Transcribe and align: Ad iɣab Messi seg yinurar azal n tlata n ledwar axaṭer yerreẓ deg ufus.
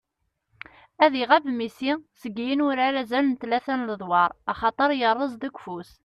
Ad 1.03 1.13
iɣab 1.21 1.45
Messi 1.57 1.91
seg 2.21 2.35
yinurar 2.45 2.95
azal 3.01 3.25
n 3.27 3.33
tlata 3.41 3.75
n 3.79 3.85
ledwar 3.89 4.31
axaṭer 4.51 4.89
yerreẓ 4.99 5.33
deg 5.43 5.55
ufus. 5.59 5.91